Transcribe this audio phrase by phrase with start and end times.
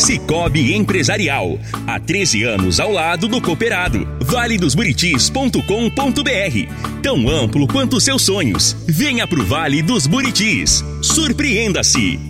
[0.00, 1.58] Cicobi Empresarial.
[1.86, 4.08] Há 13 anos ao lado do cooperado.
[4.20, 7.02] valedosburitis.com.br.
[7.02, 8.74] Tão amplo quanto seus sonhos.
[8.88, 10.82] Venha pro Vale dos Buritis.
[11.02, 12.29] Surpreenda-se.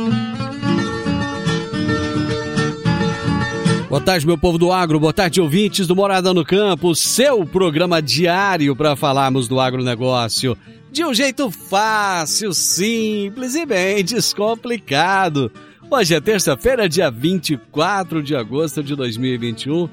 [3.91, 8.01] Boa tarde, meu povo do agro, boa tarde, ouvintes do Morada no Campo, seu programa
[8.01, 10.57] diário para falarmos do agronegócio
[10.89, 15.51] de um jeito fácil, simples e bem descomplicado.
[15.89, 19.89] Hoje é terça-feira, dia 24 de agosto de 2021.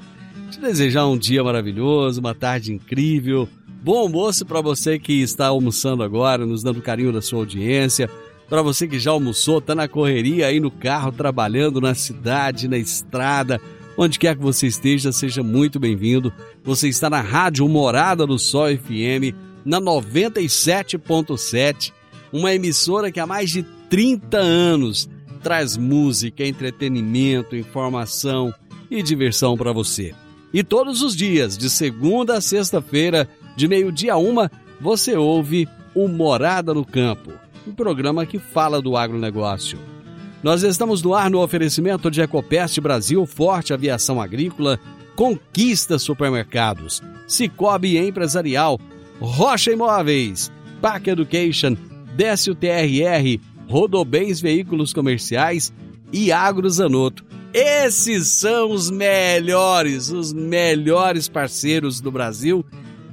[0.49, 3.49] Te desejar um dia maravilhoso, uma tarde incrível,
[3.83, 8.09] bom almoço para você que está almoçando agora, nos dando carinho da sua audiência.
[8.49, 12.79] Para você que já almoçou, tá na correria aí no carro, trabalhando na cidade, na
[12.79, 13.61] estrada,
[14.01, 16.33] Onde quer que você esteja, seja muito bem-vindo.
[16.63, 21.93] Você está na Rádio Morada do Sol FM, na 97.7,
[22.33, 25.11] uma emissora que há mais de 30 anos
[25.43, 28.55] traz música, entretenimento, informação
[28.89, 30.15] e diversão para você.
[30.55, 34.49] E todos os dias, de segunda a sexta-feira, de meio-dia a uma,
[34.81, 37.33] você ouve o Morada no Campo,
[37.67, 39.98] um programa que fala do agronegócio.
[40.43, 44.79] Nós estamos no ar no oferecimento de Ecopest Brasil, Forte Aviação Agrícola,
[45.17, 48.79] Conquista Supermercados, Cicobi Empresarial,
[49.21, 51.77] Rocha Imóveis, Park Education,
[52.15, 55.73] Décio TRR, Rodobens Veículos Comerciais
[56.13, 57.25] e Agrozanoto.
[57.53, 62.65] Esses são os melhores, os melhores parceiros do Brasil,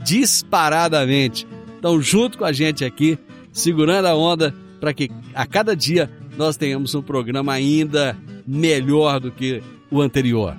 [0.03, 1.47] disparadamente.
[1.73, 3.17] Estão junto com a gente aqui,
[3.51, 9.31] segurando a onda para que a cada dia nós tenhamos um programa ainda melhor do
[9.31, 10.57] que o anterior.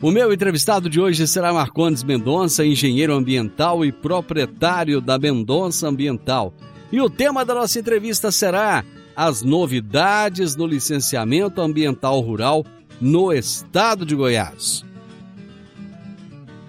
[0.00, 6.52] O meu entrevistado de hoje será Marcondes Mendonça, engenheiro ambiental e proprietário da Mendonça Ambiental.
[6.90, 8.84] E o tema da nossa entrevista será
[9.14, 12.64] as novidades no licenciamento ambiental rural
[13.00, 14.84] no estado de Goiás.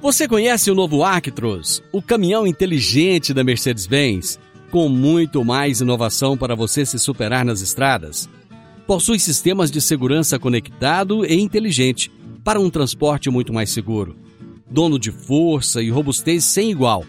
[0.01, 4.37] Você conhece o novo Actros, o caminhão inteligente da Mercedes-Benz?
[4.73, 8.27] Com muito mais inovação para você se superar nas estradas.
[8.87, 12.11] Possui sistemas de segurança conectado e inteligente
[12.43, 14.15] para um transporte muito mais seguro.
[14.67, 17.05] Dono de força e robustez sem igual.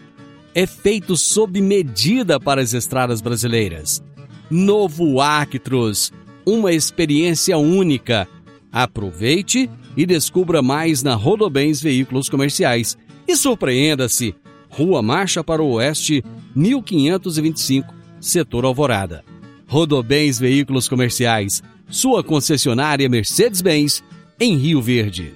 [0.54, 4.04] É feito sob medida para as estradas brasileiras.
[4.50, 6.12] Novo Actros,
[6.44, 8.28] uma experiência única.
[8.70, 12.94] Aproveite e descubra mais na Rodobens Veículos Comerciais
[13.26, 14.34] e surpreenda-se
[14.76, 16.24] Rua Marcha para o Oeste,
[16.54, 19.24] 1525, Setor Alvorada.
[19.68, 24.02] Rodobens Veículos Comerciais, sua concessionária Mercedes-Benz,
[24.38, 25.32] em Rio Verde.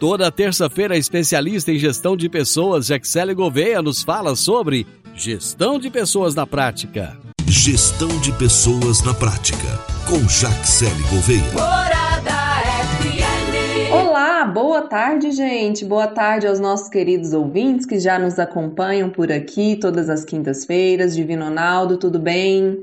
[0.00, 6.34] Toda terça-feira, especialista em gestão de pessoas, Jaxele Gouveia nos fala sobre gestão de pessoas
[6.34, 7.16] na prática.
[7.46, 11.87] Gestão de pessoas na prática, com Jaxele Gouveia.
[14.52, 15.84] Boa tarde, gente.
[15.84, 21.14] Boa tarde aos nossos queridos ouvintes que já nos acompanham por aqui todas as quintas-feiras.
[21.14, 22.82] Divino Ronaldo, tudo bem?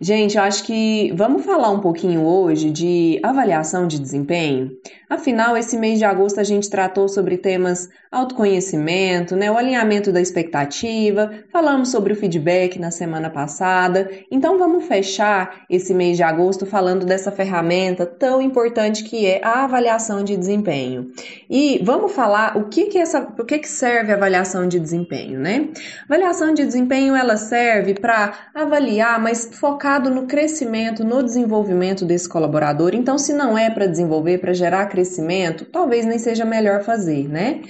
[0.00, 4.70] Gente, eu acho que vamos falar um pouquinho hoje de avaliação de desempenho.
[5.08, 10.20] Afinal, esse mês de agosto a gente tratou sobre temas autoconhecimento, né, o alinhamento da
[10.20, 14.10] expectativa, falamos sobre o feedback na semana passada.
[14.30, 19.64] Então vamos fechar esse mês de agosto falando dessa ferramenta tão importante que é a
[19.64, 21.10] avaliação de desempenho.
[21.48, 25.38] E vamos falar o que que essa, o que que serve a avaliação de desempenho,
[25.38, 25.68] né?
[26.04, 32.94] Avaliação de desempenho ela serve para avaliar, mas focado no crescimento, no desenvolvimento desse colaborador.
[32.94, 37.60] Então, se não é para desenvolver, para gerar crescimento, talvez nem seja melhor fazer, né?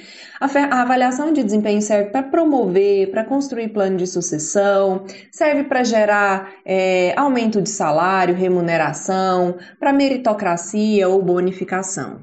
[0.40, 6.52] A, avaliação de desempenho serve para promover, para construir plano de sucessão, serve para gerar
[6.64, 12.20] é, aumento de salário, remuneração, para meritocracia ou bonificação.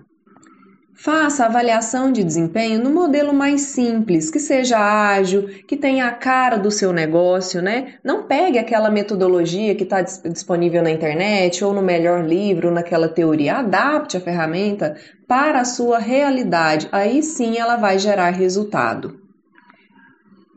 [0.95, 6.55] Faça avaliação de desempenho no modelo mais simples, que seja ágil, que tenha a cara
[6.55, 7.95] do seu negócio, né?
[8.03, 13.55] Não pegue aquela metodologia que está disponível na internet ou no melhor livro, naquela teoria.
[13.55, 14.95] Adapte a ferramenta
[15.27, 16.87] para a sua realidade.
[16.91, 19.23] Aí sim ela vai gerar resultado.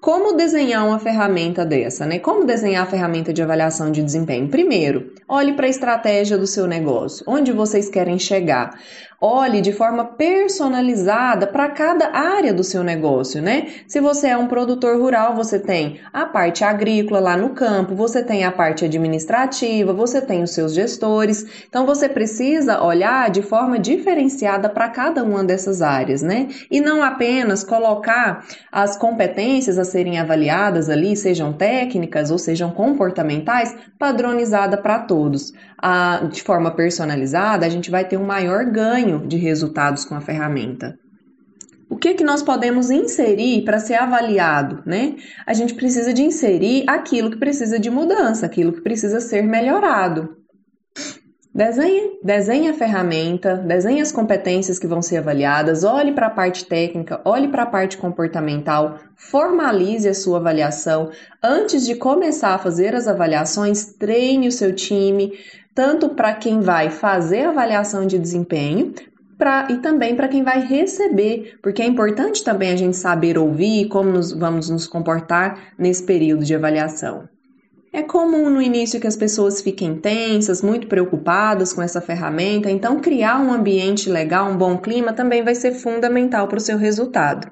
[0.07, 2.21] Como desenhar uma ferramenta dessa, né?
[2.21, 4.47] Como desenhar a ferramenta de avaliação de desempenho?
[4.49, 8.79] Primeiro, olhe para a estratégia do seu negócio, onde vocês querem chegar.
[9.19, 13.69] Olhe de forma personalizada para cada área do seu negócio, né?
[13.89, 18.23] Se você é um produtor rural, você tem a parte agrícola lá no campo, você
[18.23, 21.65] tem a parte administrativa, você tem os seus gestores.
[21.67, 26.49] Então você precisa olhar de forma diferenciada para cada uma dessas áreas, né?
[26.71, 33.75] E não apenas colocar as competências a serem avaliadas ali, sejam técnicas ou sejam comportamentais,
[33.99, 35.55] padronizada para todos.
[35.79, 40.15] A, de forma personalizada, a gente vai ter um maior ganho ganho de resultados com
[40.15, 40.99] a ferramenta.
[41.89, 45.15] O que, que nós podemos inserir para ser avaliado, né?
[45.47, 50.37] A gente precisa de inserir aquilo que precisa de mudança, aquilo que precisa ser melhorado.
[51.55, 56.67] Desenhe, desenhe a ferramenta, desenhe as competências que vão ser avaliadas, olhe para a parte
[56.67, 61.11] técnica, olhe para a parte comportamental, formalize a sua avaliação.
[61.43, 65.33] Antes de começar a fazer as avaliações, treine o seu time,
[65.77, 68.95] tanto para quem vai fazer a avaliação de desempenho,
[69.39, 73.87] Pra, e também para quem vai receber, porque é importante também a gente saber ouvir
[73.89, 77.29] como nos, vamos nos comportar nesse período de avaliação.
[77.93, 82.99] É comum no início que as pessoas fiquem tensas, muito preocupadas com essa ferramenta, então
[82.99, 87.51] criar um ambiente legal, um bom clima também vai ser fundamental para o seu resultado.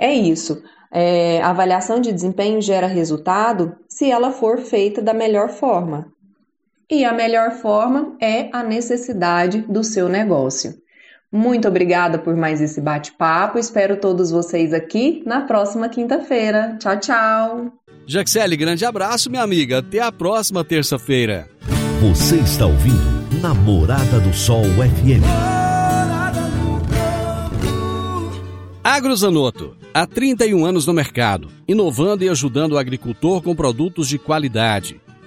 [0.00, 0.60] É isso.
[0.92, 6.12] É, a avaliação de desempenho gera resultado se ela for feita da melhor forma.
[6.90, 10.74] E a melhor forma é a necessidade do seu negócio.
[11.32, 13.58] Muito obrigada por mais esse bate-papo.
[13.58, 16.76] Espero todos vocês aqui na próxima quinta-feira.
[16.78, 17.72] Tchau, tchau.
[18.06, 19.78] Jaxele, grande abraço, minha amiga.
[19.78, 21.48] Até a próxima terça-feira.
[22.00, 25.24] Você está ouvindo Namorada do Sol FM.
[28.84, 35.00] Agrozanoto, há 31 anos no mercado, inovando e ajudando o agricultor com produtos de qualidade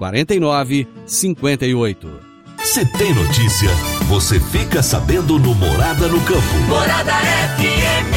[0.00, 2.08] 49 58.
[2.64, 3.68] Se tem notícia,
[4.08, 6.40] você fica sabendo no Morada no Campo.
[6.66, 7.12] Morada
[7.58, 8.16] FM.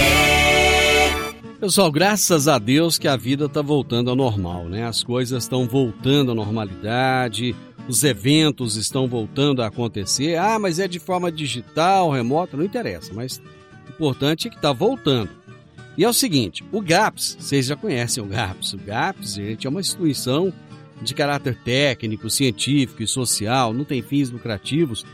[1.60, 4.86] Pessoal, graças a Deus que a vida está voltando ao normal, né?
[4.86, 7.54] As coisas estão voltando à normalidade,
[7.86, 10.38] os eventos estão voltando a acontecer.
[10.38, 13.42] Ah, mas é de forma digital, remota, não interessa, mas
[13.90, 15.32] o importante é que está voltando.
[15.98, 18.72] E é o seguinte, o GAPS, vocês já conhecem o GAPS.
[18.72, 20.54] O GAPS, gente, é uma instituição
[21.04, 25.06] de caráter técnico, científico e social, não tem fins lucrativos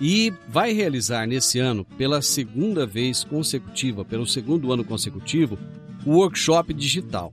[0.00, 5.58] e vai realizar nesse ano, pela segunda vez consecutiva, pelo segundo ano consecutivo,
[6.04, 7.32] o workshop digital.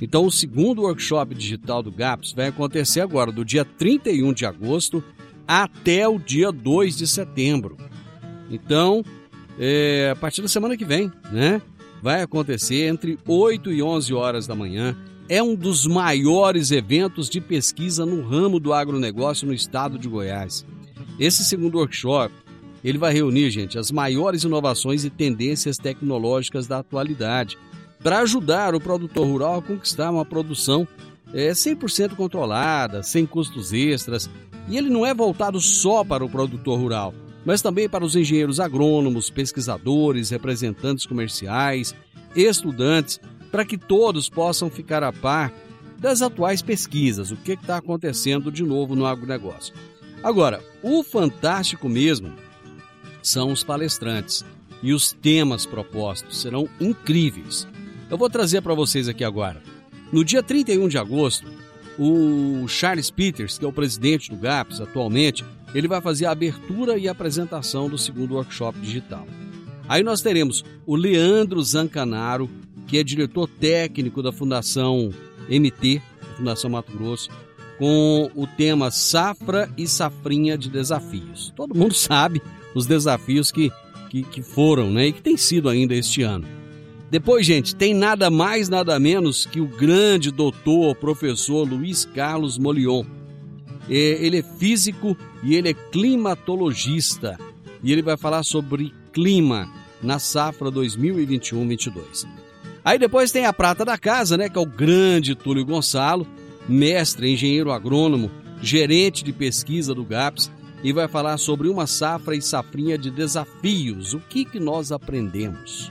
[0.00, 5.02] Então, o segundo workshop digital do GAPS vai acontecer agora, do dia 31 de agosto
[5.48, 7.76] até o dia 2 de setembro.
[8.50, 9.02] Então,
[9.58, 11.60] é, a partir da semana que vem, né?
[12.02, 14.96] Vai acontecer entre 8 e 11 horas da manhã
[15.28, 20.64] é um dos maiores eventos de pesquisa no ramo do agronegócio no estado de Goiás.
[21.18, 22.32] Esse segundo workshop,
[22.84, 27.58] ele vai reunir, gente, as maiores inovações e tendências tecnológicas da atualidade
[28.02, 30.86] para ajudar o produtor rural a conquistar uma produção
[31.34, 34.30] é, 100% controlada, sem custos extras.
[34.68, 37.12] E ele não é voltado só para o produtor rural,
[37.44, 41.96] mas também para os engenheiros agrônomos, pesquisadores, representantes comerciais,
[42.36, 43.18] estudantes
[43.56, 45.50] para que todos possam ficar a par
[45.98, 49.72] das atuais pesquisas, o que está acontecendo de novo no agronegócio.
[50.22, 52.34] Agora, o fantástico mesmo
[53.22, 54.44] são os palestrantes
[54.82, 57.66] e os temas propostos serão incríveis.
[58.10, 59.62] Eu vou trazer para vocês aqui agora.
[60.12, 61.46] No dia 31 de agosto,
[61.98, 65.42] o Charles Peters, que é o presidente do GAPS atualmente,
[65.74, 69.26] ele vai fazer a abertura e apresentação do segundo workshop digital.
[69.88, 72.50] Aí nós teremos o Leandro Zancanaro,
[72.86, 75.10] que é diretor técnico da Fundação
[75.48, 76.00] MT,
[76.36, 77.30] Fundação Mato Grosso,
[77.78, 81.52] com o tema Safra e Safrinha de Desafios.
[81.56, 82.40] Todo mundo sabe
[82.74, 83.70] os desafios que,
[84.10, 85.08] que que, foram, né?
[85.08, 86.46] E que tem sido ainda este ano.
[87.10, 93.04] Depois, gente, tem nada mais, nada menos que o grande doutor, professor Luiz Carlos Molion.
[93.88, 97.38] É, ele é físico e ele é climatologista.
[97.82, 99.70] E ele vai falar sobre clima
[100.02, 102.26] na safra 2021-22.
[102.86, 106.24] Aí depois tem a prata da casa, né, que é o grande Túlio Gonçalo,
[106.68, 108.30] mestre, engenheiro agrônomo,
[108.62, 110.52] gerente de pesquisa do GAPS,
[110.84, 115.90] e vai falar sobre uma safra e safrinha de desafios, o que, que nós aprendemos.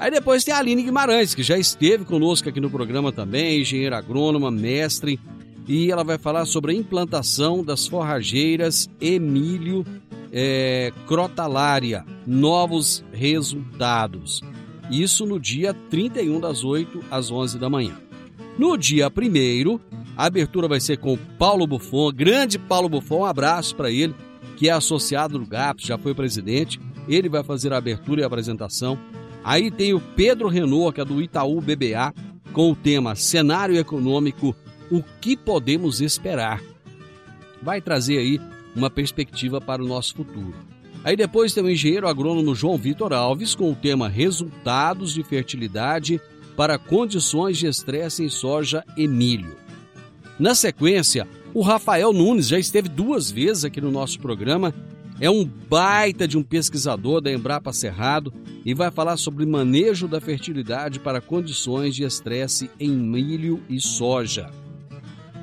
[0.00, 3.98] Aí depois tem a Aline Guimarães, que já esteve conosco aqui no programa também, engenheira
[3.98, 5.20] agrônoma, mestre,
[5.68, 9.84] e ela vai falar sobre a implantação das forrageiras Emílio
[10.32, 14.40] é, Crotalária, novos resultados.
[14.90, 17.96] Isso no dia 31 das 8 às 11 da manhã.
[18.58, 19.80] No dia 1
[20.16, 24.14] a abertura vai ser com Paulo Buffon, grande Paulo Buffon, um abraço para ele,
[24.56, 26.80] que é associado do GAPS, já foi presidente.
[27.06, 28.98] Ele vai fazer a abertura e a apresentação.
[29.44, 32.14] Aí tem o Pedro Renault, que é do Itaú BBA,
[32.52, 34.56] com o tema Cenário Econômico,
[34.90, 36.62] o que podemos esperar?
[37.62, 38.40] Vai trazer aí
[38.74, 40.54] uma perspectiva para o nosso futuro.
[41.06, 46.20] Aí depois tem o engenheiro agrônomo João Vitor Alves com o tema Resultados de Fertilidade
[46.56, 49.54] para Condições de Estresse em Soja e Milho.
[50.36, 54.74] Na sequência, o Rafael Nunes já esteve duas vezes aqui no nosso programa
[55.20, 58.34] é um baita de um pesquisador da Embrapa Cerrado
[58.64, 64.50] e vai falar sobre manejo da fertilidade para condições de estresse em milho e soja.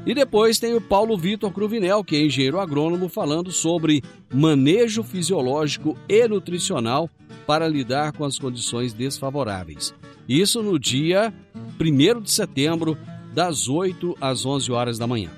[0.05, 5.97] E depois tem o Paulo Vitor Cruvinel, que é engenheiro agrônomo, falando sobre manejo fisiológico
[6.09, 7.09] e nutricional
[7.47, 9.93] para lidar com as condições desfavoráveis.
[10.27, 11.33] Isso no dia
[11.79, 12.97] 1 de setembro,
[13.33, 15.31] das 8 às 11 horas da manhã.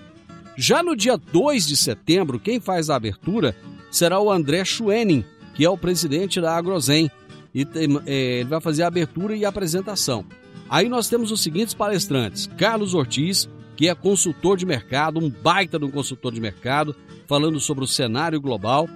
[0.58, 3.56] Já no dia 2 de setembro, quem faz a abertura
[3.92, 7.10] será o André Schwenning, que é o presidente da Agrozen.
[7.54, 7.66] E
[8.06, 10.26] é, ele vai fazer a abertura e a apresentação.
[10.70, 15.78] Aí nós temos os seguintes palestrantes: Carlos Ortiz, que é consultor de mercado, um baita
[15.78, 16.96] de um consultor de mercado,
[17.28, 18.90] falando sobre o cenário global.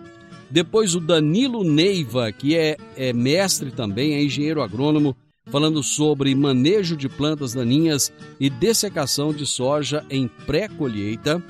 [0.49, 5.15] Depois o Danilo Neiva, que é, é mestre também, é engenheiro agrônomo,
[5.49, 11.43] falando sobre manejo de plantas daninhas e dessecação de soja em pré-colheita.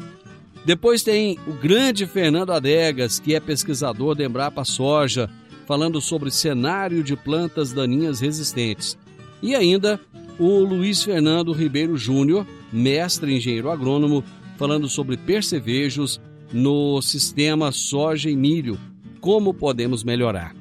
[0.66, 5.30] Depois tem o grande Fernando Adegas, que é pesquisador da Embrapa Soja,
[5.66, 8.98] falando sobre cenário de plantas daninhas resistentes.
[9.42, 10.00] E ainda
[10.38, 14.24] o Luiz Fernando Ribeiro Júnior, mestre engenheiro agrônomo,
[14.58, 16.20] falando sobre percevejos
[16.52, 18.80] no sistema soja e milho,
[19.20, 20.56] como podemos melhorar.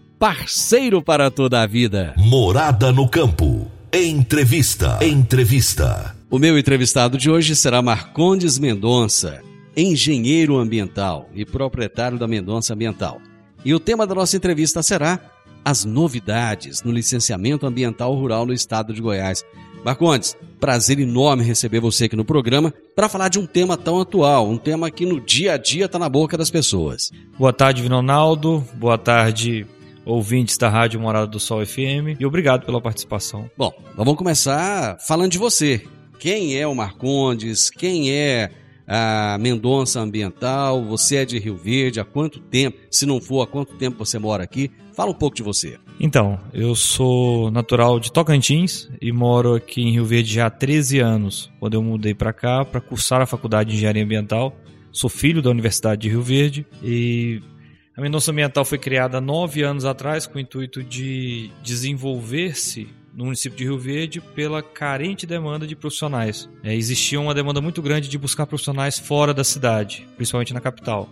[0.21, 2.13] parceiro para toda a vida.
[2.15, 3.65] Morada no campo.
[3.91, 4.99] Entrevista.
[5.03, 6.15] Entrevista.
[6.29, 9.41] O meu entrevistado de hoje será Marcondes Mendonça,
[9.75, 13.19] engenheiro ambiental e proprietário da Mendonça Ambiental.
[13.65, 15.19] E o tema da nossa entrevista será
[15.65, 19.43] as novidades no licenciamento ambiental rural no estado de Goiás.
[19.83, 24.47] Marcondes, prazer enorme receber você aqui no programa para falar de um tema tão atual,
[24.47, 27.11] um tema que no dia a dia está na boca das pessoas.
[27.39, 28.63] Boa tarde, Vinonaldo.
[28.75, 29.65] Boa tarde
[30.05, 33.49] ouvintes da Rádio Morada do Sol FM e obrigado pela participação.
[33.57, 35.83] Bom, vamos começar falando de você.
[36.19, 37.69] Quem é o Marcondes?
[37.69, 38.51] Quem é
[38.87, 40.83] a Mendonça Ambiental?
[40.85, 41.99] Você é de Rio Verde?
[41.99, 42.77] Há quanto tempo?
[42.91, 44.69] Se não for, há quanto tempo você mora aqui?
[44.93, 45.79] Fala um pouco de você.
[45.99, 50.99] Então, eu sou natural de Tocantins e moro aqui em Rio Verde já há 13
[50.99, 54.55] anos, quando eu mudei para cá para cursar a faculdade de Engenharia Ambiental.
[54.91, 57.41] Sou filho da Universidade de Rio Verde e
[57.95, 63.57] a Mendonça Ambiental foi criada nove anos atrás com o intuito de desenvolver-se no município
[63.57, 66.49] de Rio Verde pela carente demanda de profissionais.
[66.63, 71.09] É, existia uma demanda muito grande de buscar profissionais fora da cidade, principalmente na capital.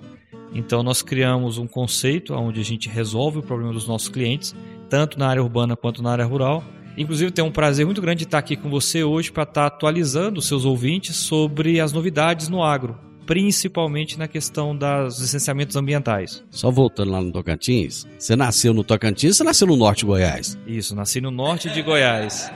[0.54, 4.56] Então nós criamos um conceito onde a gente resolve o problema dos nossos clientes,
[4.90, 6.64] tanto na área urbana quanto na área rural.
[6.98, 10.40] Inclusive, tenho um prazer muito grande de estar aqui com você hoje para estar atualizando
[10.40, 16.44] os seus ouvintes sobre as novidades no agro principalmente na questão dos licenciamentos ambientais.
[16.50, 20.58] Só voltando lá no Tocantins, você nasceu no Tocantins, você nasceu no norte de Goiás?
[20.66, 22.52] Isso, nasci no norte de Goiás.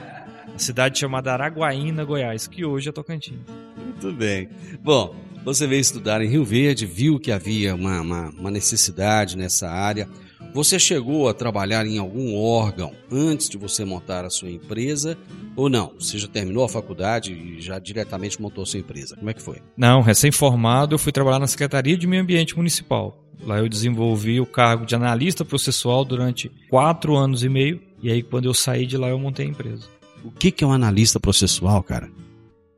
[0.56, 3.38] cidade chamada Araguaína, Goiás, que hoje é Tocantins.
[3.76, 4.48] Muito bem.
[4.82, 5.14] Bom,
[5.44, 10.08] você veio estudar em Rio Verde, viu que havia uma, uma, uma necessidade nessa área.
[10.52, 15.16] Você chegou a trabalhar em algum órgão antes de você montar a sua empresa
[15.56, 15.92] ou não?
[15.98, 19.16] Você já terminou a faculdade e já diretamente montou a sua empresa?
[19.16, 19.58] Como é que foi?
[19.76, 23.24] Não, recém-formado eu fui trabalhar na Secretaria de Meio Ambiente Municipal.
[23.42, 28.22] Lá eu desenvolvi o cargo de analista processual durante quatro anos e meio e aí
[28.22, 29.86] quando eu saí de lá eu montei a empresa.
[30.24, 32.10] O que é um analista processual, cara?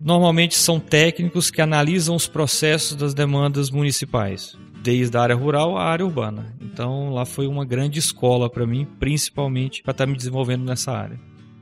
[0.00, 4.56] Normalmente são técnicos que analisam os processos das demandas municipais
[4.86, 6.54] desde a área rural à área urbana.
[6.60, 10.92] Então lá foi uma grande escola para mim, principalmente para estar tá me desenvolvendo nessa
[10.92, 11.18] área.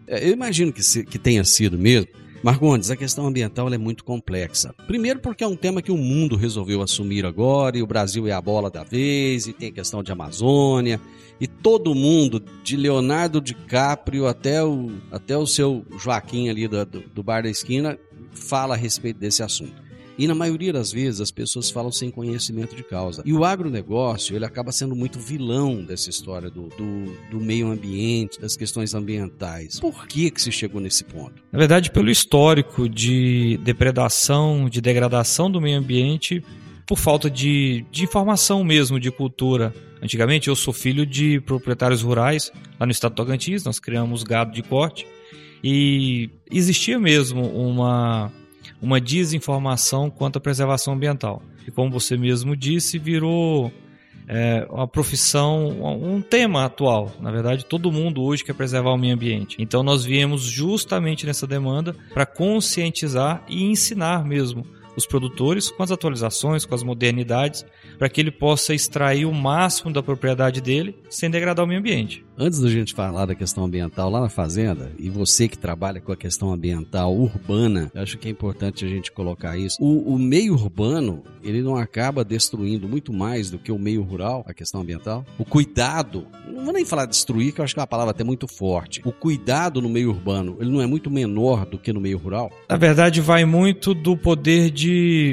[0.07, 2.09] É, eu imagino que, se, que tenha sido mesmo.
[2.43, 4.75] Marcondes, a questão ambiental é muito complexa.
[4.87, 8.33] Primeiro porque é um tema que o mundo resolveu assumir agora, e o Brasil é
[8.33, 11.00] a bola da vez, e tem a questão de Amazônia,
[11.41, 17.00] e todo mundo, de Leonardo DiCaprio até o, até o seu Joaquim ali do, do,
[17.00, 17.99] do bar da esquina,
[18.34, 19.83] fala a respeito desse assunto.
[20.16, 23.22] E na maioria das vezes as pessoas falam sem conhecimento de causa.
[23.24, 28.40] E o agronegócio, ele acaba sendo muito vilão dessa história do, do, do meio ambiente,
[28.40, 29.80] das questões ambientais.
[29.80, 31.42] Por que, que se chegou nesse ponto?
[31.50, 36.44] Na verdade, pelo histórico de depredação, de degradação do meio ambiente,
[36.86, 39.74] por falta de, de informação mesmo, de cultura.
[40.02, 44.52] Antigamente eu sou filho de proprietários rurais lá no estado de Tocantins, nós criamos gado
[44.52, 45.06] de corte
[45.62, 48.30] e existia mesmo uma
[48.84, 51.42] uma desinformação quanto à preservação ambiental.
[51.66, 53.73] E como você mesmo disse, virou
[54.28, 55.68] é, uma profissão,
[56.02, 57.10] um tema atual.
[57.18, 59.56] Na verdade, todo mundo hoje quer preservar o meio ambiente.
[59.58, 64.66] Então, nós viemos justamente nessa demanda para conscientizar e ensinar mesmo
[64.97, 67.65] os produtores com as atualizações, com as modernidades,
[67.99, 72.25] para que ele possa extrair o máximo da propriedade dele sem degradar o meio ambiente.
[72.37, 76.11] Antes da gente falar da questão ambiental lá na fazenda, e você que trabalha com
[76.11, 79.78] a questão ambiental urbana, acho que é importante a gente colocar isso.
[79.80, 84.45] O, o meio urbano, ele não acaba destruindo muito mais do que o meio rural,
[84.49, 85.25] a questão ambiental.
[85.39, 88.25] O cuidado, não vou nem falar destruir, que eu acho que é uma palavra até
[88.25, 89.00] muito forte.
[89.04, 92.50] O cuidado no meio urbano, ele não é muito menor do que no meio rural?
[92.69, 94.83] Na verdade, vai muito do poder de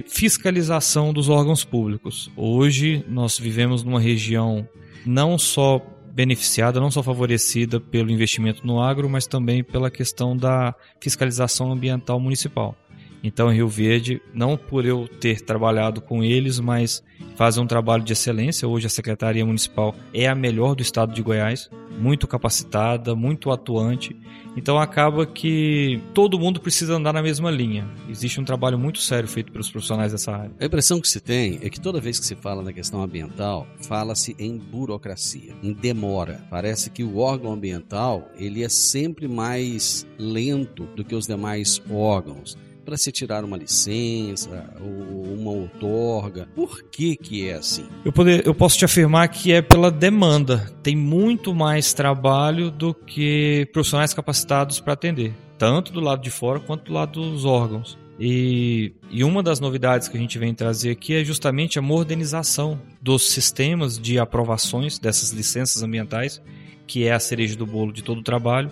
[0.08, 2.32] fiscalização dos órgãos públicos.
[2.36, 4.68] Hoje, nós vivemos numa região
[5.06, 5.82] não só
[6.14, 12.20] beneficiada, não só favorecida pelo investimento no agro, mas também pela questão da fiscalização ambiental
[12.20, 12.76] municipal.
[13.24, 17.04] Então, Rio Verde, não por eu ter trabalhado com eles, mas
[17.36, 18.68] fazem um trabalho de excelência.
[18.68, 24.16] Hoje, a Secretaria Municipal é a melhor do estado de Goiás, muito capacitada, muito atuante
[24.56, 27.88] então acaba que todo mundo precisa andar na mesma linha.
[28.10, 30.52] Existe um trabalho muito sério feito pelos profissionais dessa área.
[30.60, 33.66] A impressão que se tem é que toda vez que se fala na questão ambiental,
[33.82, 36.42] fala-se em burocracia, em demora.
[36.50, 42.58] Parece que o órgão ambiental, ele é sempre mais lento do que os demais órgãos
[42.84, 46.48] para se tirar uma licença ou uma outorga?
[46.56, 47.86] Por que que é assim?
[48.04, 50.72] Eu, poder, eu posso te afirmar que é pela demanda.
[50.84, 56.60] Tem muito mais trabalho do que profissionais capacitados para atender, tanto do lado de fora
[56.60, 57.98] quanto do lado dos órgãos.
[58.24, 62.80] E, e, uma das novidades que a gente vem trazer aqui é justamente a modernização
[63.02, 66.40] dos sistemas de aprovações dessas licenças ambientais,
[66.86, 68.70] que é a cereja do bolo de todo o trabalho,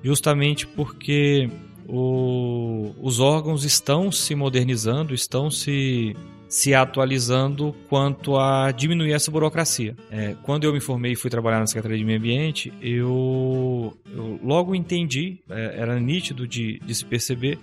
[0.00, 1.50] justamente porque
[1.88, 6.16] o, os órgãos estão se modernizando, estão se,
[6.48, 9.96] se atualizando quanto a diminuir essa burocracia.
[10.10, 14.38] É, quando eu me formei e fui trabalhar na Secretaria de Meio Ambiente, eu, eu
[14.42, 17.58] logo entendi, é, era nítido de, de se perceber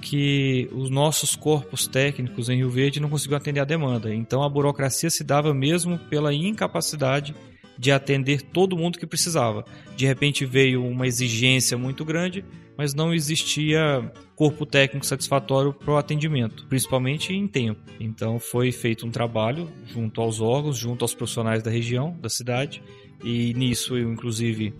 [0.00, 4.14] que os nossos corpos técnicos em Rio Verde não conseguiam atender a demanda.
[4.14, 7.34] Então a burocracia se dava mesmo pela incapacidade
[7.80, 9.64] de atender todo mundo que precisava.
[9.96, 12.44] De repente veio uma exigência muito grande,
[12.76, 17.80] mas não existia corpo técnico satisfatório para o atendimento, principalmente em tempo.
[17.98, 22.82] Então foi feito um trabalho junto aos órgãos, junto aos profissionais da região, da cidade,
[23.24, 24.74] e nisso eu inclusive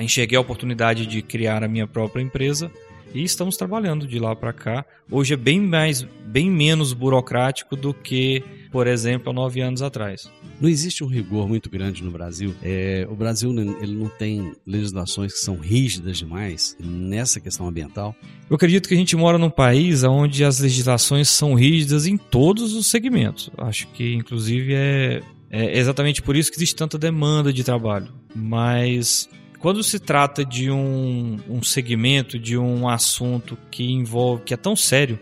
[0.00, 2.70] enxerguei a oportunidade de criar a minha própria empresa
[3.12, 4.86] e estamos trabalhando de lá para cá.
[5.10, 10.28] Hoje é bem mais, bem menos burocrático do que, por exemplo, há nove anos atrás.
[10.58, 12.54] Não existe um rigor muito grande no Brasil.
[12.62, 18.16] É, o Brasil ele não tem legislações que são rígidas demais nessa questão ambiental.
[18.48, 22.72] Eu acredito que a gente mora num país onde as legislações são rígidas em todos
[22.74, 23.50] os segmentos.
[23.58, 28.08] Acho que, inclusive, é, é exatamente por isso que existe tanta demanda de trabalho.
[28.34, 34.56] Mas quando se trata de um, um segmento, de um assunto que envolve, que é
[34.56, 35.18] tão sério,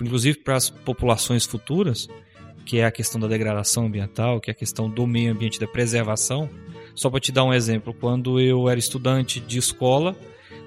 [0.00, 2.08] inclusive para as populações futuras,
[2.64, 5.66] que é a questão da degradação ambiental, que é a questão do meio ambiente, da
[5.66, 6.48] preservação.
[6.94, 10.16] Só para te dar um exemplo, quando eu era estudante de escola,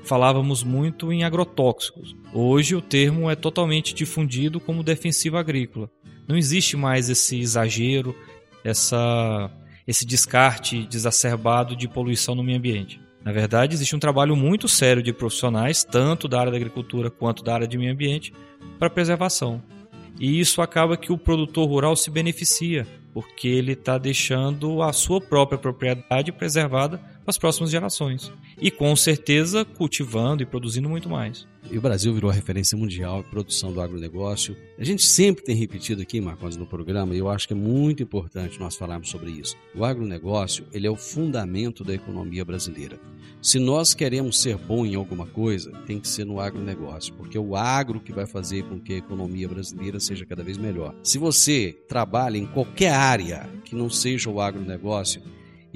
[0.04, 2.16] falávamos muito em agrotóxicos.
[2.34, 5.90] Hoje o termo é totalmente difundido como defensivo agrícola.
[6.28, 8.16] Não existe mais esse exagero,
[8.64, 9.52] essa,
[9.88, 13.00] esse descarte desacerbado de poluição no meio ambiente.
[13.24, 17.44] Na verdade, existe um trabalho muito sério de profissionais, tanto da área da agricultura quanto
[17.44, 18.32] da área de meio ambiente,
[18.78, 19.64] para preservação.
[20.20, 25.20] E isso acaba que o produtor rural se beneficia, porque ele está deixando a sua
[25.20, 28.32] própria propriedade preservada para as próximas gerações.
[28.62, 31.48] E com certeza cultivando e produzindo muito mais.
[31.72, 34.56] E o Brasil virou referência mundial em produção do agronegócio.
[34.78, 38.04] A gente sempre tem repetido aqui, Marcos, no programa, e eu acho que é muito
[38.04, 39.58] importante nós falarmos sobre isso.
[39.74, 43.00] O agronegócio, ele é o fundamento da economia brasileira.
[43.42, 47.42] Se nós queremos ser bom em alguma coisa, tem que ser no agronegócio, porque é
[47.42, 50.96] o agro que vai fazer com que a economia brasileira seja cada vez melhor.
[51.04, 55.22] Se você trabalha em qualquer área que não seja o agronegócio,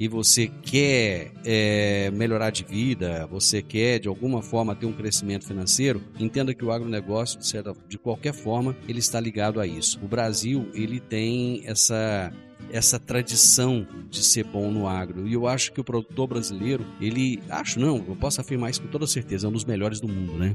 [0.00, 5.46] e você quer é, melhorar de vida, você quer de alguma forma ter um crescimento
[5.46, 10.00] financeiro, entenda que o agronegócio, de, certa, de qualquer forma, ele está ligado a isso.
[10.02, 12.32] O Brasil, ele tem essa
[12.72, 15.26] essa tradição de ser bom no agro.
[15.26, 18.88] E eu acho que o produtor brasileiro, ele, acho não, eu posso afirmar isso com
[18.88, 20.54] toda certeza, é um dos melhores do mundo, né?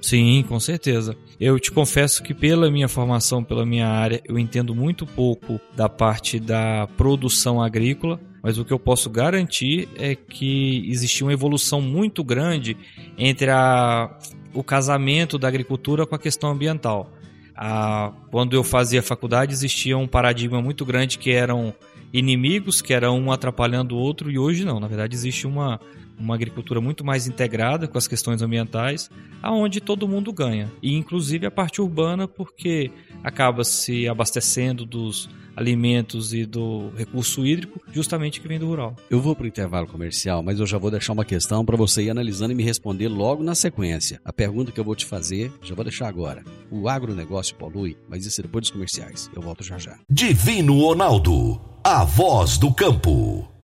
[0.00, 1.16] Sim, com certeza.
[1.40, 5.88] Eu te confesso que pela minha formação, pela minha área, eu entendo muito pouco da
[5.88, 11.80] parte da produção agrícola, mas o que eu posso garantir é que existiu uma evolução
[11.80, 12.76] muito grande
[13.18, 14.16] entre a,
[14.54, 17.10] o casamento da agricultura com a questão ambiental.
[17.56, 21.74] A, quando eu fazia faculdade, existia um paradigma muito grande que eram
[22.12, 24.78] inimigos, que era um atrapalhando o outro, e hoje não.
[24.78, 25.80] Na verdade, existe uma,
[26.18, 29.10] uma agricultura muito mais integrada com as questões ambientais,
[29.42, 32.90] aonde todo mundo ganha, e inclusive a parte urbana, porque
[33.22, 38.94] acaba se abastecendo dos alimentos e do recurso hídrico, justamente que vem do rural.
[39.10, 42.02] Eu vou para o intervalo comercial, mas eu já vou deixar uma questão para você
[42.02, 44.20] ir analisando e me responder logo na sequência.
[44.24, 46.44] A pergunta que eu vou te fazer, já vou deixar agora.
[46.70, 49.30] O agronegócio polui, mas isso é depois dos comerciais.
[49.34, 49.98] Eu volto já já.
[50.10, 53.55] Divino Ronaldo, a voz do campo.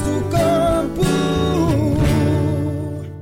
[0.00, 1.02] Do campo.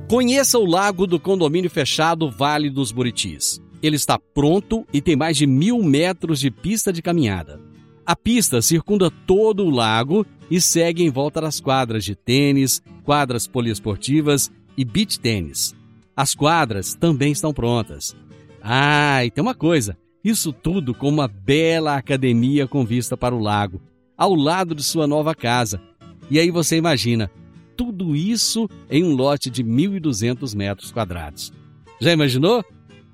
[0.07, 3.61] Conheça o lago do condomínio fechado Vale dos Buritis.
[3.81, 7.59] Ele está pronto e tem mais de mil metros de pista de caminhada.
[8.05, 13.47] A pista circunda todo o lago e segue em volta das quadras de tênis, quadras
[13.47, 15.75] poliesportivas e beach tênis.
[16.15, 18.15] As quadras também estão prontas.
[18.61, 23.39] Ah, e tem uma coisa: isso tudo com uma bela academia com vista para o
[23.39, 23.81] lago,
[24.17, 25.81] ao lado de sua nova casa.
[26.29, 27.31] E aí você imagina,
[27.75, 31.53] tudo isso em um lote de 1.200 metros quadrados.
[32.01, 32.63] Já imaginou?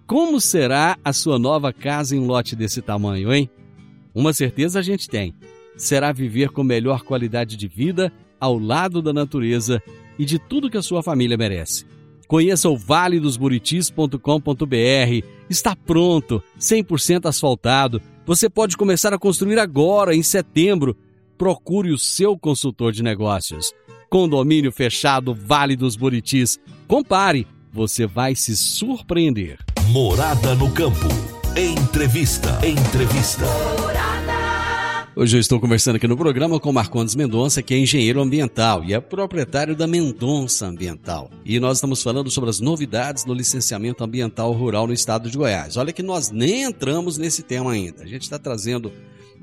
[0.06, 3.50] Como será a sua nova casa em um lote desse tamanho, hein?
[4.14, 5.34] Uma certeza a gente tem:
[5.76, 9.82] será viver com melhor qualidade de vida ao lado da natureza
[10.20, 11.86] e de tudo que a sua família merece.
[12.28, 15.28] Conheça o valedosburitis.com.br.
[15.50, 18.02] Está pronto, 100% asfaltado.
[18.26, 20.98] Você pode começar a construir agora, em setembro.
[21.44, 23.74] Procure o seu consultor de negócios.
[24.10, 26.58] Condomínio fechado Vale dos Buritis.
[26.88, 29.60] Compare, você vai se surpreender.
[29.90, 31.06] Morada no campo.
[31.58, 32.66] Entrevista.
[32.66, 33.44] Entrevista.
[35.18, 38.94] Hoje eu estou conversando aqui no programa com Marcondes Mendonça, que é engenheiro ambiental e
[38.94, 41.30] é proprietário da Mendonça Ambiental.
[41.44, 45.76] E nós estamos falando sobre as novidades no licenciamento ambiental rural no estado de Goiás.
[45.76, 48.02] Olha que nós nem entramos nesse tema ainda.
[48.02, 48.94] A gente está trazendo,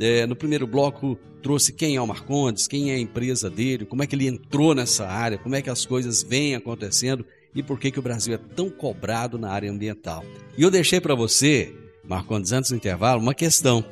[0.01, 4.03] é, no primeiro bloco, trouxe quem é o Marcondes, quem é a empresa dele, como
[4.03, 7.24] é que ele entrou nessa área, como é que as coisas vêm acontecendo
[7.55, 10.24] e por que, que o Brasil é tão cobrado na área ambiental.
[10.57, 11.74] E eu deixei para você,
[12.05, 13.85] Marcondes, antes do intervalo, uma questão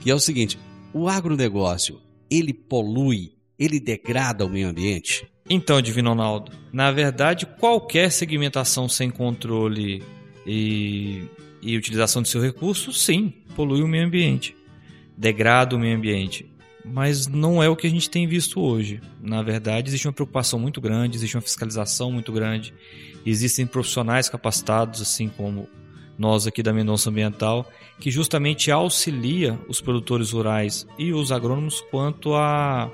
[0.00, 0.58] que é o seguinte:
[0.92, 5.26] o agronegócio, ele polui, ele degrada o meio ambiente?
[5.48, 10.02] Então, Divino Ronaldo, na verdade, qualquer segmentação sem controle
[10.46, 11.24] e,
[11.60, 14.56] e utilização de seu recurso, sim, polui o meio ambiente,
[15.16, 16.46] degrada o meio ambiente.
[16.84, 19.00] Mas não é o que a gente tem visto hoje.
[19.20, 22.74] Na verdade, existe uma preocupação muito grande, existe uma fiscalização muito grande,
[23.24, 25.68] existem profissionais capacitados, assim como
[26.18, 27.68] nós aqui da Mendonça Ambiental,
[27.98, 32.92] que justamente auxilia os produtores rurais e os agrônomos quanto à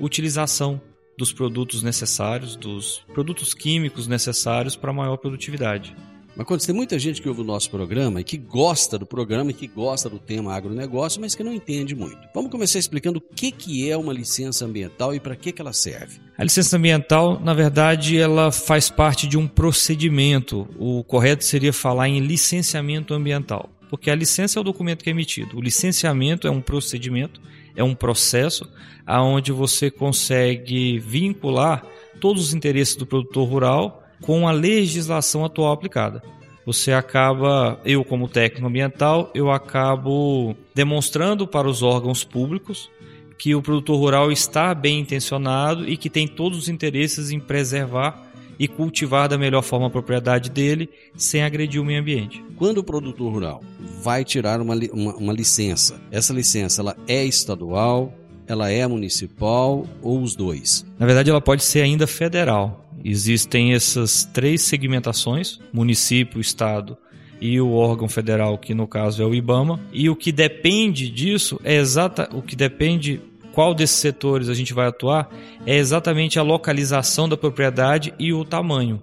[0.00, 0.80] utilização
[1.16, 5.94] dos produtos necessários, dos produtos químicos necessários para maior produtividade.
[6.36, 9.52] Mas quando tem muita gente que ouve o nosso programa e que gosta do programa
[9.52, 12.18] e que gosta do tema agronegócio, mas que não entende muito.
[12.34, 15.72] Vamos começar explicando o que, que é uma licença ambiental e para que, que ela
[15.72, 16.20] serve.
[16.36, 20.68] A licença ambiental, na verdade, ela faz parte de um procedimento.
[20.76, 25.12] O correto seria falar em licenciamento ambiental, porque a licença é o documento que é
[25.12, 25.56] emitido.
[25.56, 27.40] O licenciamento é um procedimento,
[27.76, 28.68] é um processo
[29.06, 31.86] aonde você consegue vincular
[32.20, 36.22] todos os interesses do produtor rural com a legislação atual aplicada.
[36.64, 42.90] Você acaba, eu como técnico ambiental, eu acabo demonstrando para os órgãos públicos
[43.38, 48.22] que o produtor rural está bem intencionado e que tem todos os interesses em preservar
[48.58, 52.42] e cultivar da melhor forma a propriedade dele sem agredir o meio ambiente.
[52.56, 53.62] Quando o produtor rural
[54.00, 58.14] vai tirar uma, uma, uma licença, essa licença ela é estadual,
[58.46, 60.86] ela é municipal ou os dois?
[60.98, 62.83] Na verdade, ela pode ser ainda federal.
[63.04, 66.96] Existem essas três segmentações: município, estado
[67.40, 69.78] e o órgão federal, que no caso é o IBAMA.
[69.92, 73.20] E o que depende disso é exata, o que depende
[73.52, 75.28] qual desses setores a gente vai atuar
[75.66, 79.02] é exatamente a localização da propriedade e o tamanho.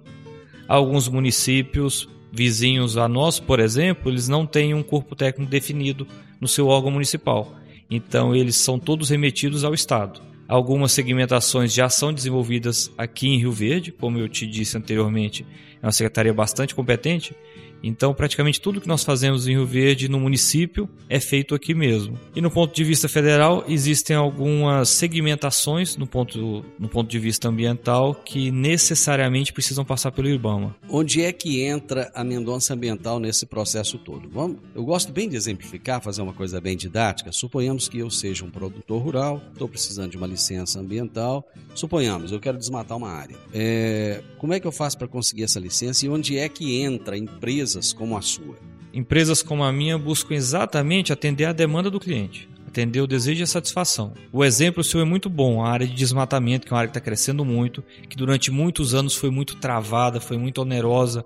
[0.66, 6.06] Alguns municípios vizinhos a nós, por exemplo, eles não têm um corpo técnico definido
[6.40, 7.54] no seu órgão municipal.
[7.90, 10.20] Então eles são todos remetidos ao estado.
[10.52, 15.46] Algumas segmentações já são desenvolvidas aqui em Rio Verde, como eu te disse anteriormente,
[15.80, 17.34] é uma secretaria bastante competente,
[17.82, 22.18] então, praticamente tudo que nós fazemos em Rio Verde, no município, é feito aqui mesmo.
[22.34, 27.48] E no ponto de vista federal, existem algumas segmentações no ponto, no ponto de vista
[27.48, 30.76] ambiental que necessariamente precisam passar pelo IBAMA.
[30.88, 34.28] Onde é que entra a Mendonça Ambiental nesse processo todo?
[34.30, 37.32] Vamos, eu gosto bem de exemplificar, fazer uma coisa bem didática.
[37.32, 41.44] Suponhamos que eu seja um produtor rural, estou precisando de uma licença ambiental.
[41.74, 43.36] Suponhamos, eu quero desmatar uma área.
[43.52, 47.14] É, como é que eu faço para conseguir essa licença e onde é que entra
[47.14, 48.56] a empresa empresas como a sua?
[48.92, 53.44] Empresas como a minha buscam exatamente atender a demanda do cliente, atender o desejo e
[53.44, 54.12] a satisfação.
[54.30, 56.98] O exemplo seu é muito bom, a área de desmatamento, que é uma área que
[56.98, 61.24] está crescendo muito, que durante muitos anos foi muito travada, foi muito onerosa.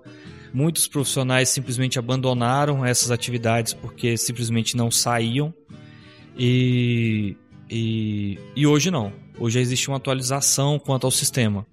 [0.53, 5.53] Muitos profissionais simplesmente abandonaram essas atividades porque simplesmente não saíam.
[6.37, 7.35] E,
[7.69, 9.11] e, e hoje não.
[9.37, 11.67] Hoje existe uma atualização quanto ao sistema.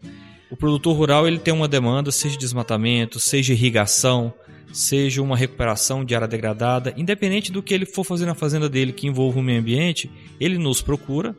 [0.51, 4.35] O produtor rural ele tem uma demanda, seja de desmatamento, seja irrigação,
[4.75, 8.93] seja uma recuperação de área degradada, independente do que ele for fazer na fazenda dele
[8.93, 10.11] que envolva o meio ambiente,
[10.41, 11.35] ele nos procura,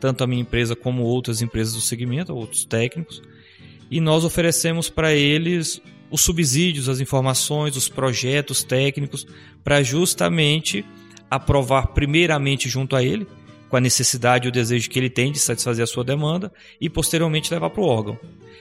[0.00, 3.22] tanto a minha empresa como outras empresas do segmento, outros técnicos,
[3.90, 9.26] e nós oferecemos para eles os subsídios, as informações, os projetos técnicos,
[9.62, 10.82] para justamente
[11.30, 13.26] aprovar primeiramente junto a ele,
[13.68, 16.88] com a necessidade e o desejo que ele tem de satisfazer a sua demanda, e
[16.88, 18.18] posteriormente levar para o órgão.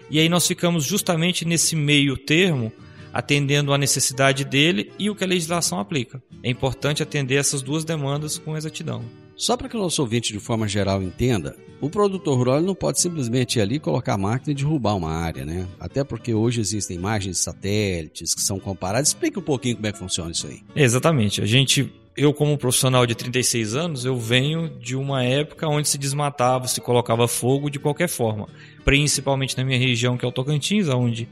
[0.10, 2.74] E aí nós ficamos justamente nesse meio termo
[3.13, 6.21] atendendo à necessidade dele e o que a legislação aplica.
[6.43, 9.04] É importante atender essas duas demandas com exatidão.
[9.36, 13.02] Só para que o nosso ouvinte, de forma geral, entenda, o produtor rural não pode
[13.02, 15.67] simplesmente ir ali colocar a máquina e derrubar uma área, né?
[15.80, 19.08] Até porque hoje existem imagens de satélites que são comparadas.
[19.08, 20.62] Explica um pouquinho como é que funciona isso aí.
[20.76, 21.41] Exatamente.
[21.41, 25.97] A gente eu como profissional de 36 anos, eu venho de uma época onde se
[25.97, 28.47] desmatava, se colocava fogo de qualquer forma,
[28.84, 31.28] principalmente na minha região que é o Tocantins, onde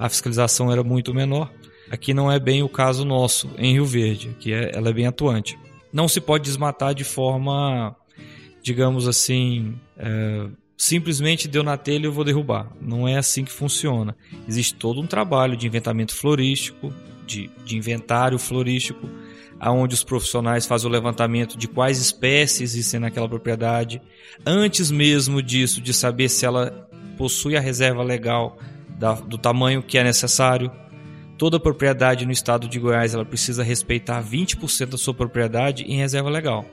[0.00, 1.52] a fiscalização era muito menor.
[1.90, 5.06] Aqui não é bem o caso nosso em Rio Verde, que é, ela é bem
[5.06, 5.58] atuante.
[5.92, 7.94] Não se pode desmatar de forma,
[8.62, 12.72] digamos assim, é, simplesmente deu na telha eu vou derrubar.
[12.80, 14.16] Não é assim que funciona.
[14.48, 16.90] Existe todo um trabalho de inventamento florístico,
[17.26, 19.06] de, de inventário florístico,
[19.58, 24.00] aonde os profissionais fazem o levantamento de quais espécies existem naquela propriedade,
[24.46, 28.56] antes mesmo disso de saber se ela possui a reserva legal
[29.00, 30.70] da, do tamanho que é necessário.
[31.36, 36.28] Toda propriedade no estado de Goiás ela precisa respeitar 20% da sua propriedade em reserva
[36.28, 36.64] legal.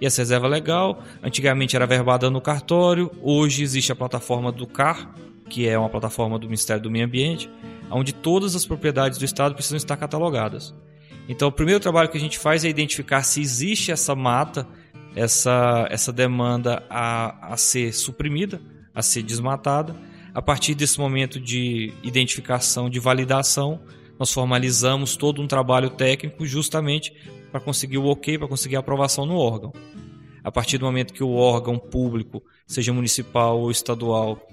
[0.00, 5.14] E essa reserva legal antigamente era verbada no cartório, hoje existe a plataforma do CAR,
[5.48, 7.50] que é uma plataforma do Ministério do Meio Ambiente,
[7.90, 10.74] onde todas as propriedades do estado precisam estar catalogadas.
[11.28, 14.66] Então, o primeiro trabalho que a gente faz é identificar se existe essa mata
[15.14, 18.60] essa, essa demanda a, a ser suprimida,
[18.94, 19.94] a ser desmatada.
[20.34, 23.80] A partir desse momento de identificação, de validação,
[24.18, 27.12] nós formalizamos todo um trabalho técnico justamente
[27.50, 29.72] para conseguir o ok, para conseguir a aprovação no órgão.
[30.44, 34.46] A partir do momento que o órgão público, seja municipal ou estadual,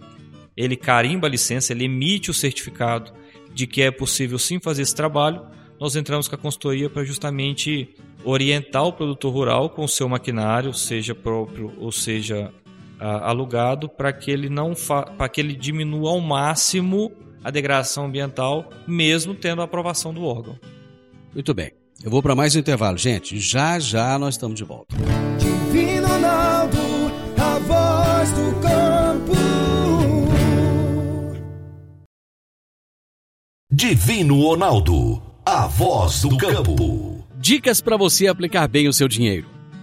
[0.56, 3.14] ele carimba a licença, ele emite o certificado
[3.54, 5.46] de que é possível sim fazer esse trabalho,
[5.80, 10.74] nós entramos com a consultoria para justamente orientar o produtor rural com o seu maquinário,
[10.74, 12.52] seja próprio ou seja
[13.00, 14.74] alugado, para que ele não
[15.18, 17.12] para que ele diminua ao máximo
[17.44, 20.58] a degradação ambiental, mesmo tendo a aprovação do órgão.
[21.34, 21.72] Muito bem.
[22.04, 23.40] Eu vou para mais um intervalo, gente.
[23.40, 24.96] Já já nós estamos de volta.
[25.38, 26.78] Divino Ronaldo,
[27.38, 29.38] a voz do campo.
[33.72, 37.24] Divino Ronaldo, a voz do campo.
[37.38, 39.57] Dicas para você aplicar bem o seu dinheiro.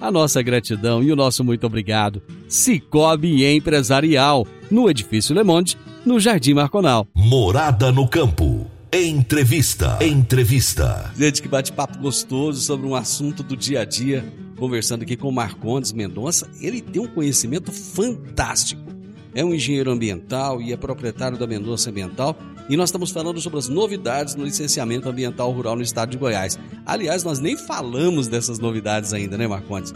[0.00, 2.22] a nossa gratidão e o nosso muito obrigado.
[2.48, 7.06] Cicobi Empresarial, no Edifício Le Monde, no Jardim Marconal.
[7.14, 8.66] Morada no campo.
[8.92, 9.98] Entrevista.
[10.00, 11.12] Entrevista.
[11.16, 14.24] Gente, que bate-papo gostoso sobre um assunto do dia a dia.
[14.56, 16.50] Conversando aqui com o Marcondes Mendonça.
[16.60, 18.99] Ele tem um conhecimento fantástico.
[19.34, 22.36] É um engenheiro ambiental e é proprietário da Mendonça Ambiental.
[22.68, 26.58] E nós estamos falando sobre as novidades no licenciamento ambiental rural no estado de Goiás.
[26.84, 29.92] Aliás, nós nem falamos dessas novidades ainda, né, Marcondes?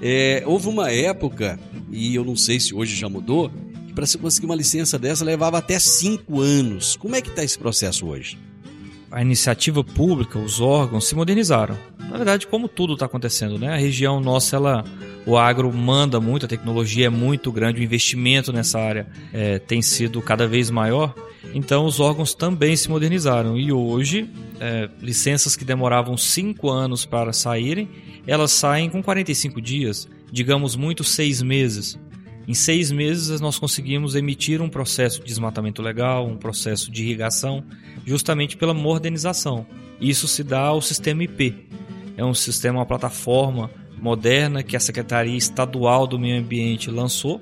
[0.00, 1.58] É, houve uma época,
[1.90, 3.50] e eu não sei se hoje já mudou,
[3.86, 6.96] que para se conseguir uma licença dessa levava até cinco anos.
[6.96, 8.38] Como é que está esse processo hoje?
[9.12, 11.78] A iniciativa pública, os órgãos se modernizaram.
[11.98, 13.68] Na verdade, como tudo está acontecendo, né?
[13.68, 14.84] A região nossa, ela,
[15.26, 19.82] o agro manda muito, a tecnologia é muito grande, o investimento nessa área é, tem
[19.82, 21.14] sido cada vez maior.
[21.54, 27.34] Então, os órgãos também se modernizaram e hoje, é, licenças que demoravam cinco anos para
[27.34, 27.90] saírem,
[28.26, 31.98] elas saem com 45 dias, digamos muito seis meses.
[32.46, 37.64] Em seis meses, nós conseguimos emitir um processo de desmatamento legal, um processo de irrigação,
[38.04, 39.66] justamente pela modernização.
[40.00, 41.68] Isso se dá ao sistema IP.
[42.16, 47.40] É um sistema, uma plataforma moderna que a Secretaria Estadual do Meio Ambiente lançou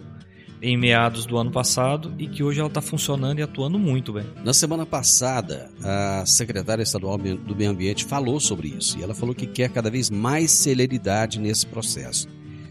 [0.62, 4.26] em meados do ano passado e que hoje ela está funcionando e atuando muito bem.
[4.44, 9.34] Na semana passada, a secretária estadual do Meio Ambiente falou sobre isso e ela falou
[9.34, 12.28] que quer cada vez mais celeridade nesse processo.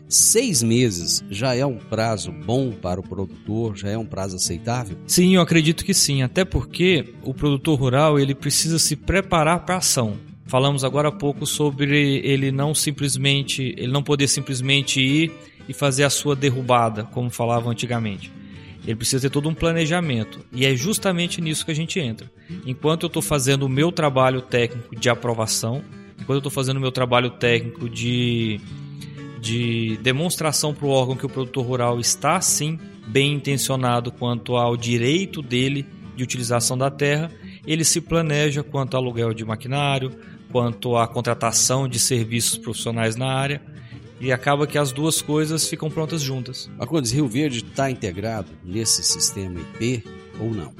[0.09, 4.97] Seis meses já é um prazo bom para o produtor, já é um prazo aceitável?
[5.05, 9.75] Sim, eu acredito que sim, até porque o produtor rural ele precisa se preparar para
[9.75, 10.17] a ação.
[10.47, 15.31] Falamos agora há pouco sobre ele não simplesmente, ele não poder simplesmente ir
[15.67, 18.31] e fazer a sua derrubada, como falavam antigamente.
[18.83, 20.39] Ele precisa ter todo um planejamento.
[20.51, 22.31] E é justamente nisso que a gente entra.
[22.65, 25.83] Enquanto eu estou fazendo o meu trabalho técnico de aprovação,
[26.19, 28.59] enquanto eu estou fazendo o meu trabalho técnico de
[29.39, 34.77] de demonstração para o órgão que o produtor rural está sim bem intencionado quanto ao
[34.77, 37.31] direito dele de utilização da terra,
[37.65, 40.11] ele se planeja quanto ao aluguel de maquinário,
[40.51, 43.61] quanto à contratação de serviços profissionais na área
[44.19, 46.69] e acaba que as duas coisas ficam prontas juntas.
[46.77, 50.03] Marcondes, Rio Verde está integrado nesse sistema IP
[50.39, 50.73] ou não?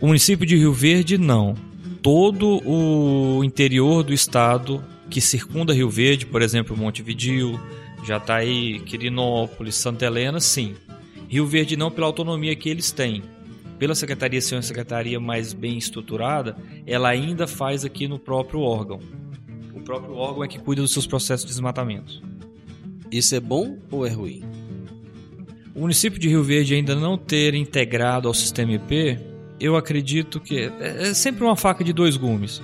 [0.00, 1.54] O município de Rio Verde não.
[2.00, 7.60] Todo o interior do estado que circunda Rio Verde, por exemplo, Montevideo,
[8.04, 10.74] Jataí, Quirinópolis, Santa Helena, sim.
[11.28, 13.22] Rio Verde não pela autonomia que eles têm.
[13.78, 18.98] Pela secretaria ser uma secretaria mais bem estruturada, ela ainda faz aqui no próprio órgão.
[19.74, 22.22] O próprio órgão é que cuida dos seus processos de desmatamento.
[23.10, 24.42] Isso é bom ou é ruim?
[25.74, 29.18] O município de Rio Verde ainda não ter integrado ao sistema IP,
[29.60, 32.60] eu acredito que é, é sempre uma faca de dois gumes.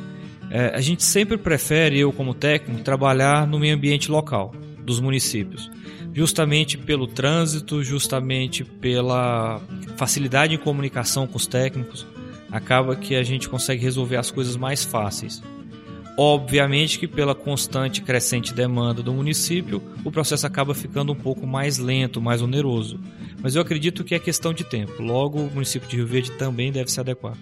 [0.50, 4.52] É, a gente sempre prefere, eu como técnico, trabalhar no meio ambiente local
[4.84, 5.70] dos municípios,
[6.12, 9.60] justamente pelo trânsito, justamente pela
[9.96, 12.06] facilidade em comunicação com os técnicos,
[12.50, 15.42] acaba que a gente consegue resolver as coisas mais fáceis.
[16.16, 21.78] Obviamente que pela constante crescente demanda do município, o processo acaba ficando um pouco mais
[21.78, 23.00] lento, mais oneroso.
[23.42, 25.02] Mas eu acredito que é questão de tempo.
[25.02, 27.36] Logo, o município de Rio Verde também deve se adequar.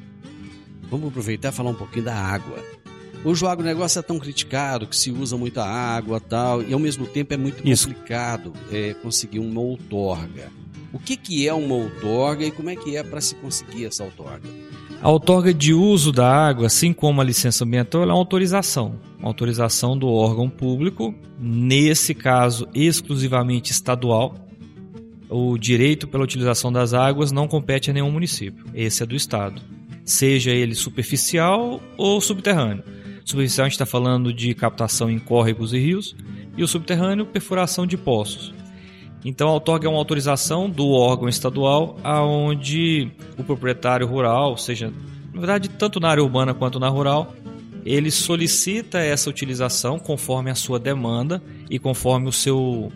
[0.90, 2.81] Vamos aproveitar e falar um pouquinho da água.
[3.24, 7.06] Hoje o agronegócio é tão criticado que se usa muita água tal, e ao mesmo
[7.06, 7.86] tempo é muito Isso.
[7.86, 10.50] complicado é, conseguir uma outorga.
[10.92, 14.02] O que, que é uma outorga e como é que é para se conseguir essa
[14.02, 14.48] outorga?
[15.00, 18.96] A outorga de uso da água, assim como a licença ambiental, é uma autorização.
[19.18, 24.34] Uma autorização do órgão público, nesse caso exclusivamente estadual.
[25.30, 28.64] O direito pela utilização das águas não compete a nenhum município.
[28.74, 29.62] Esse é do Estado.
[30.04, 32.84] Seja ele superficial ou subterrâneo.
[33.24, 36.16] Superficial a gente está falando de captação em córregos e rios,
[36.56, 38.52] e o subterrâneo, perfuração de poços.
[39.24, 44.92] Então, a outorga é uma autorização do órgão estadual aonde o proprietário rural, seja,
[45.32, 47.32] na verdade, tanto na área urbana quanto na rural,
[47.84, 52.92] ele solicita essa utilização conforme a sua demanda e conforme o seu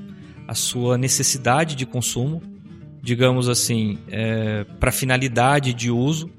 [0.48, 2.40] a sua necessidade de consumo,
[3.02, 6.30] digamos assim, é, para finalidade de uso.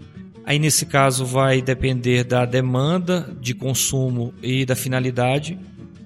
[0.47, 5.59] Aí nesse caso vai depender da demanda de consumo e da finalidade.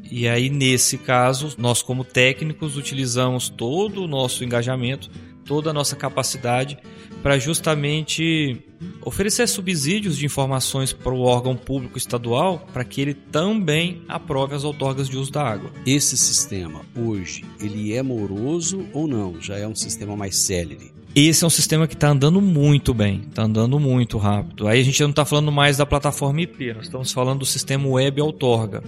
[0.10, 5.12] E aí nesse caso, nós como técnicos utilizamos todo o nosso engajamento,
[5.46, 6.80] toda a nossa capacidade
[7.22, 8.60] para justamente
[9.06, 14.64] oferecer subsídios de informações para o órgão público estadual para que ele também aprove as
[14.64, 15.70] outorgas de uso da água.
[15.86, 19.40] Esse sistema hoje, ele é moroso ou não?
[19.40, 21.00] Já é um sistema mais célere?
[21.14, 24.66] Esse é um sistema que está andando muito bem, está andando muito rápido.
[24.68, 27.86] Aí a gente não está falando mais da plataforma IP, nós estamos falando do sistema
[27.86, 28.82] web outorga,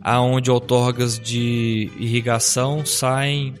[0.00, 3.54] aonde outorgas de irrigação saem.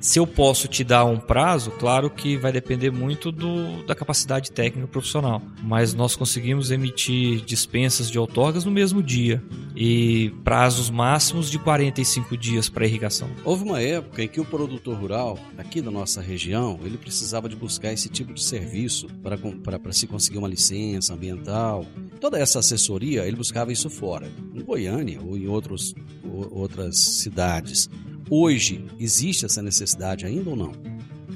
[0.00, 4.50] Se eu posso te dar um prazo, claro que vai depender muito do, da capacidade
[4.50, 9.42] técnica profissional, mas nós conseguimos emitir dispensas de outorgas no mesmo dia
[9.76, 13.28] e prazos máximos de 45 dias para irrigação.
[13.44, 17.54] Houve uma época em que o produtor rural, aqui da nossa região, ele precisava de
[17.54, 21.84] buscar esse tipo de serviço para, para se conseguir uma licença ambiental.
[22.18, 25.94] Toda essa assessoria, ele buscava isso fora, em Goiânia ou em outros,
[26.24, 27.90] ou, outras cidades.
[28.32, 30.70] Hoje, existe essa necessidade ainda ou não?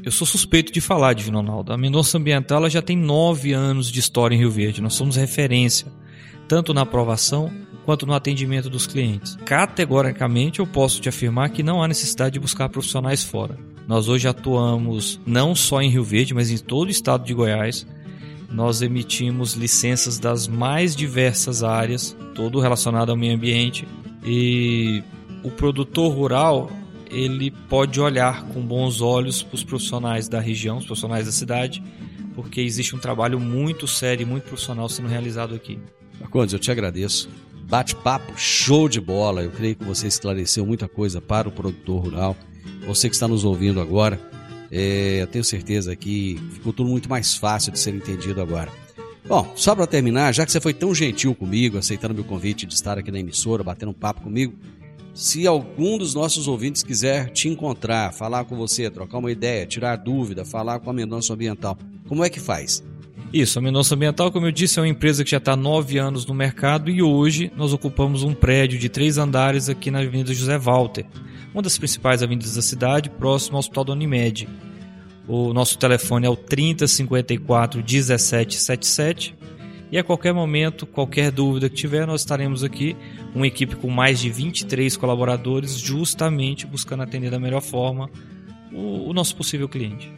[0.05, 1.73] Eu sou suspeito de falar, Divino Ronaldo.
[1.73, 4.81] A Mendonça Ambiental já tem nove anos de história em Rio Verde.
[4.81, 5.89] Nós somos referência,
[6.47, 7.51] tanto na aprovação
[7.85, 9.37] quanto no atendimento dos clientes.
[9.45, 13.59] Categoricamente, eu posso te afirmar que não há necessidade de buscar profissionais fora.
[13.89, 17.85] Nós hoje atuamos não só em Rio Verde, mas em todo o estado de Goiás.
[18.49, 23.85] Nós emitimos licenças das mais diversas áreas, todo relacionado ao meio ambiente.
[24.25, 25.03] E
[25.43, 26.71] o produtor rural
[27.15, 31.83] ele pode olhar com bons olhos para os profissionais da região, os profissionais da cidade,
[32.35, 35.79] porque existe um trabalho muito sério e muito profissional sendo realizado aqui.
[36.21, 37.29] Marcondes, eu te agradeço.
[37.69, 39.43] Bate-papo show de bola.
[39.43, 42.37] Eu creio que você esclareceu muita coisa para o produtor rural.
[42.87, 44.21] Você que está nos ouvindo agora,
[44.71, 48.71] é, eu tenho certeza que ficou tudo muito mais fácil de ser entendido agora.
[49.27, 52.75] Bom, só para terminar, já que você foi tão gentil comigo, aceitando meu convite de
[52.75, 54.55] estar aqui na emissora, batendo um papo comigo,
[55.15, 59.95] se algum dos nossos ouvintes quiser te encontrar, falar com você, trocar uma ideia, tirar
[59.95, 62.83] dúvida, falar com a Mendonça Ambiental, como é que faz?
[63.33, 65.99] Isso, a Mendonça Ambiental, como eu disse, é uma empresa que já está há nove
[65.99, 70.35] anos no mercado e hoje nós ocupamos um prédio de três andares aqui na Avenida
[70.35, 71.07] José Walter,
[71.53, 74.49] uma das principais avenidas da cidade, próximo ao Hospital da Unimed.
[75.29, 79.35] O nosso telefone é o 3054 1777
[79.95, 82.97] e a qualquer momento, qualquer dúvida que tiver, nós estaremos aqui,
[83.35, 88.09] uma equipe com mais de 23 colaboradores, justamente buscando atender da melhor forma
[88.73, 90.13] o, o nosso possível cliente.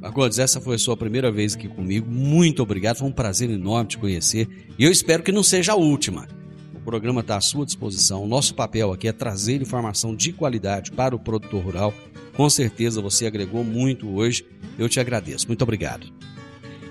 [0.00, 2.08] Marcondes, essa foi a sua primeira vez aqui comigo.
[2.08, 5.76] Muito obrigado, foi um prazer enorme te conhecer e eu espero que não seja a
[5.76, 6.28] última.
[6.72, 8.22] O programa está à sua disposição.
[8.22, 11.92] O nosso papel aqui é trazer informação de qualidade para o produtor rural.
[12.36, 14.46] Com certeza você agregou muito hoje.
[14.78, 15.48] Eu te agradeço.
[15.48, 16.06] Muito obrigado.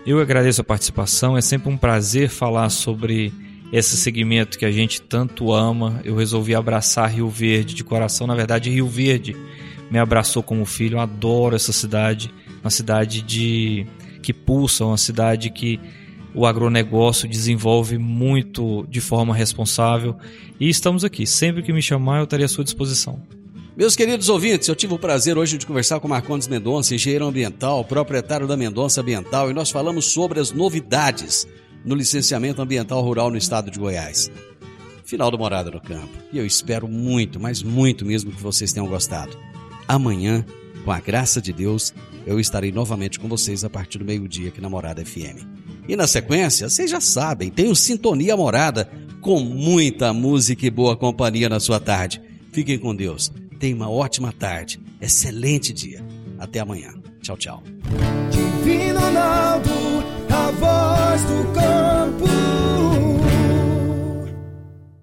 [0.05, 1.37] Eu agradeço a participação.
[1.37, 3.31] É sempre um prazer falar sobre
[3.77, 5.99] esse segmento que a gente tanto ama.
[6.05, 8.25] Eu resolvi abraçar Rio Verde de coração.
[8.25, 9.35] Na verdade, Rio Verde
[9.91, 10.95] me abraçou como filho.
[10.95, 13.85] Eu adoro essa cidade, uma cidade de
[14.23, 15.77] que pulsa, uma cidade que
[16.33, 20.15] o agronegócio desenvolve muito de forma responsável.
[20.57, 21.27] E estamos aqui.
[21.27, 23.21] Sempre que me chamar, eu estarei à sua disposição.
[23.75, 27.83] Meus queridos ouvintes, eu tive o prazer hoje de conversar com Marcondes Mendonça, engenheiro ambiental,
[27.83, 31.45] proprietário da Mendonça Ambiental, e nós falamos sobre as novidades
[31.85, 34.31] no licenciamento ambiental rural no estado de Goiás.
[35.05, 36.17] Final do Morada no Campo.
[36.33, 39.37] E eu espero muito, mas muito mesmo que vocês tenham gostado.
[39.87, 40.43] Amanhã,
[40.83, 41.93] com a graça de Deus,
[42.25, 45.45] eu estarei novamente com vocês a partir do meio-dia aqui na Morada FM.
[45.87, 48.89] E na sequência, vocês já sabem, tem o Sintonia Morada
[49.21, 52.21] com muita música e boa companhia na sua tarde.
[52.51, 53.31] Fiquem com Deus.
[53.59, 56.03] Tenha uma ótima tarde, excelente dia.
[56.39, 56.93] Até amanhã.
[57.21, 57.63] Tchau, tchau.
[58.31, 59.69] Divino Ronaldo,
[60.29, 61.74] a voz do.